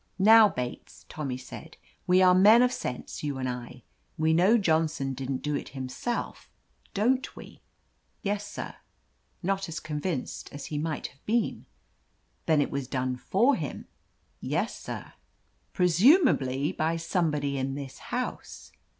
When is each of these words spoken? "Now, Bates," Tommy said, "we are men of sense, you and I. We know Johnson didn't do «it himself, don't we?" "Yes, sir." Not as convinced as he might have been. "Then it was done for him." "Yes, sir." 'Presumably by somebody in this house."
"Now, 0.17 0.49
Bates," 0.49 1.05
Tommy 1.09 1.37
said, 1.37 1.77
"we 2.07 2.23
are 2.23 2.33
men 2.33 2.63
of 2.63 2.71
sense, 2.71 3.21
you 3.23 3.37
and 3.37 3.47
I. 3.47 3.83
We 4.17 4.33
know 4.33 4.57
Johnson 4.57 5.13
didn't 5.13 5.43
do 5.43 5.55
«it 5.55 5.69
himself, 5.77 6.49
don't 6.95 7.35
we?" 7.35 7.61
"Yes, 8.23 8.49
sir." 8.51 8.77
Not 9.43 9.69
as 9.69 9.79
convinced 9.79 10.51
as 10.51 10.65
he 10.65 10.79
might 10.79 11.05
have 11.09 11.23
been. 11.27 11.67
"Then 12.47 12.63
it 12.63 12.71
was 12.71 12.87
done 12.87 13.15
for 13.15 13.55
him." 13.55 13.85
"Yes, 14.39 14.75
sir." 14.75 15.13
'Presumably 15.71 16.71
by 16.71 16.97
somebody 16.97 17.59
in 17.59 17.75
this 17.75 17.99
house." 17.99 18.71